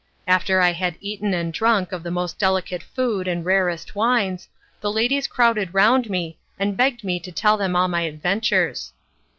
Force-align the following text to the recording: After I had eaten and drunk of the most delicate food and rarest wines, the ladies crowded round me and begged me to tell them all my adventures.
After 0.25 0.61
I 0.61 0.71
had 0.71 0.95
eaten 0.99 1.31
and 1.35 1.53
drunk 1.53 1.91
of 1.91 2.01
the 2.01 2.09
most 2.09 2.39
delicate 2.39 2.81
food 2.81 3.27
and 3.27 3.45
rarest 3.45 3.93
wines, 3.93 4.49
the 4.79 4.91
ladies 4.91 5.27
crowded 5.27 5.75
round 5.75 6.09
me 6.09 6.39
and 6.57 6.75
begged 6.75 7.03
me 7.03 7.19
to 7.19 7.31
tell 7.31 7.55
them 7.55 7.75
all 7.75 7.87
my 7.87 8.01
adventures. 8.01 8.93